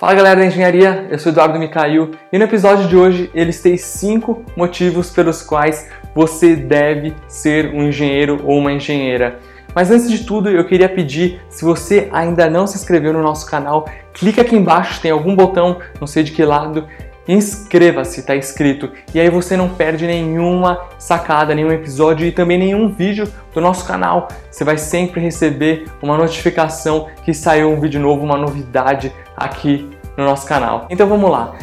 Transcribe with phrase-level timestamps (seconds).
[0.00, 3.76] Fala galera da engenharia, eu sou Eduardo Micail e no episódio de hoje eles têm
[3.76, 9.38] cinco motivos pelos quais você deve ser um engenheiro ou uma engenheira.
[9.74, 13.44] Mas antes de tudo, eu queria pedir, se você ainda não se inscreveu no nosso
[13.44, 16.88] canal, clica aqui embaixo, tem algum botão, não sei de que lado,
[17.32, 18.90] inscreva-se, tá escrito.
[19.14, 23.86] E aí você não perde nenhuma sacada, nenhum episódio e também nenhum vídeo do nosso
[23.86, 24.28] canal.
[24.50, 30.24] Você vai sempre receber uma notificação que saiu um vídeo novo, uma novidade aqui no
[30.24, 30.86] nosso canal.
[30.90, 31.54] Então vamos lá.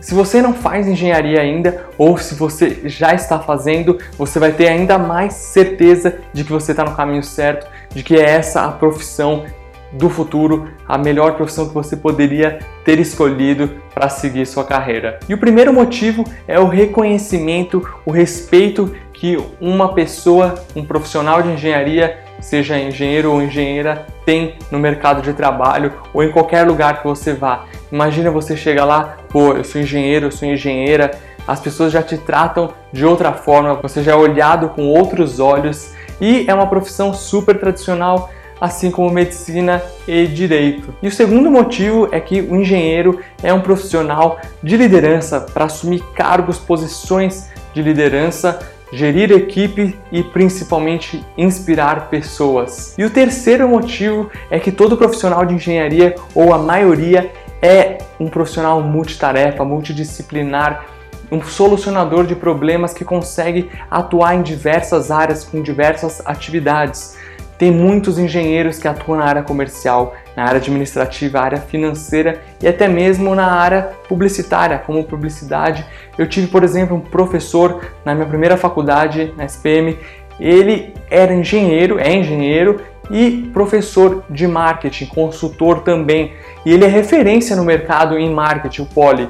[0.00, 4.68] Se você não faz engenharia ainda, ou se você já está fazendo, você vai ter
[4.68, 8.70] ainda mais certeza de que você está no caminho certo, de que é essa a
[8.70, 9.44] profissão
[9.92, 15.18] do futuro, a melhor profissão que você poderia ter escolhido para seguir sua carreira.
[15.28, 21.50] E o primeiro motivo é o reconhecimento, o respeito que uma pessoa, um profissional de
[21.50, 27.08] engenharia, seja engenheiro ou engenheira, tem no mercado de trabalho ou em qualquer lugar que
[27.08, 27.64] você vá.
[27.90, 31.12] Imagina você chega lá, pô, eu sou engenheiro, eu sou engenheira,
[31.46, 35.94] as pessoas já te tratam de outra forma, você já é olhado com outros olhos
[36.20, 40.94] e é uma profissão super tradicional assim como medicina e direito.
[41.02, 46.02] E o segundo motivo é que o engenheiro é um profissional de liderança para assumir
[46.14, 48.58] cargos, posições de liderança,
[48.92, 52.94] gerir equipe e principalmente inspirar pessoas.
[52.96, 58.28] E o terceiro motivo é que todo profissional de engenharia ou a maioria é um
[58.28, 60.86] profissional multitarefa, multidisciplinar,
[61.30, 67.16] um solucionador de problemas que consegue atuar em diversas áreas com diversas atividades.
[67.58, 72.86] Tem muitos engenheiros que atuam na área comercial, na área administrativa, área financeira e até
[72.86, 75.84] mesmo na área publicitária, como publicidade.
[76.18, 79.98] Eu tive, por exemplo, um professor na minha primeira faculdade, na SPM,
[80.38, 86.32] ele era engenheiro, é engenheiro e professor de marketing, consultor também.
[86.64, 89.28] E ele é referência no mercado em marketing, o Poli.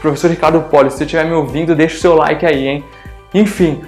[0.00, 2.84] Professor Ricardo Poli, se você estiver me ouvindo, deixa o seu like aí, hein?
[3.32, 3.82] Enfim,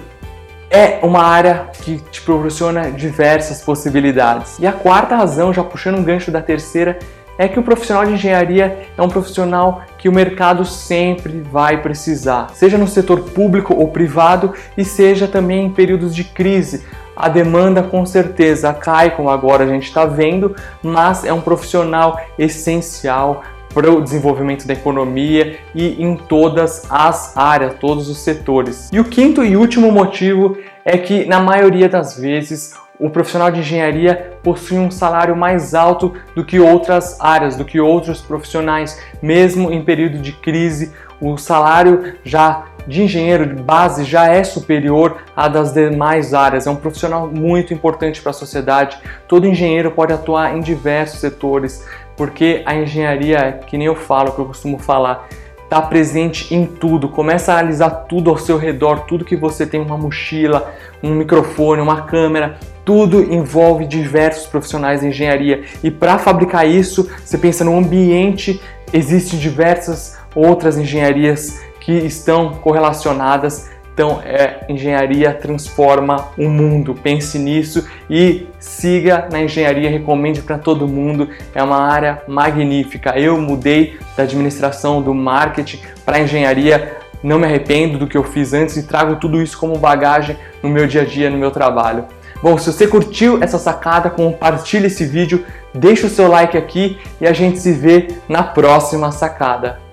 [0.69, 4.59] é uma área que te proporciona diversas possibilidades.
[4.59, 6.99] E a quarta razão, já puxando um gancho da terceira,
[7.37, 12.49] é que o profissional de engenharia é um profissional que o mercado sempre vai precisar,
[12.53, 16.85] seja no setor público ou privado e seja também em períodos de crise.
[17.15, 22.19] A demanda com certeza cai, como agora a gente está vendo, mas é um profissional
[22.37, 23.41] essencial
[23.73, 28.89] para o desenvolvimento da economia e em todas as áreas, todos os setores.
[28.91, 33.59] E o quinto e último motivo é que, na maioria das vezes, o profissional de
[33.59, 39.71] engenharia possui um salário mais alto do que outras áreas, do que outros profissionais, mesmo
[39.71, 40.91] em período de crise,
[41.21, 46.65] o salário já de engenheiro de base já é superior à das demais áreas.
[46.65, 48.97] É um profissional muito importante para a sociedade.
[49.27, 51.85] Todo engenheiro pode atuar em diversos setores,
[52.17, 55.27] porque a engenharia, que nem eu falo, que eu costumo falar,
[55.63, 57.07] está presente em tudo.
[57.09, 60.73] Começa a analisar tudo ao seu redor, tudo que você tem, uma mochila,
[61.03, 65.63] um microfone, uma câmera, tudo envolve diversos profissionais de engenharia.
[65.83, 68.59] E para fabricar isso, você pensa no ambiente,
[68.91, 73.69] existem diversas outras engenharias que estão correlacionadas
[73.99, 76.95] então, é, engenharia transforma o mundo.
[76.95, 81.27] Pense nisso e siga na engenharia, recomende para todo mundo.
[81.53, 83.19] É uma área magnífica.
[83.19, 86.97] Eu mudei da administração do marketing para engenharia.
[87.21, 90.69] Não me arrependo do que eu fiz antes e trago tudo isso como bagagem no
[90.69, 92.05] meu dia a dia, no meu trabalho.
[92.41, 97.27] Bom, se você curtiu essa sacada, compartilhe esse vídeo, deixa o seu like aqui e
[97.27, 99.88] a gente se vê na próxima sacada.